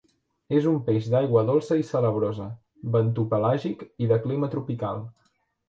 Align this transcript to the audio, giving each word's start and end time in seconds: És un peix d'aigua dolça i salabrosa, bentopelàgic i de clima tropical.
És 0.59 0.67
un 0.69 0.79
peix 0.87 1.09
d'aigua 1.15 1.43
dolça 1.49 1.77
i 1.81 1.85
salabrosa, 1.91 2.49
bentopelàgic 2.97 3.87
i 4.07 4.11
de 4.15 4.21
clima 4.27 4.53
tropical. 4.59 5.09